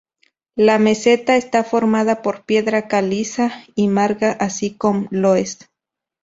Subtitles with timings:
[0.55, 5.69] La meseta está formada por piedra caliza y marga, así com loess.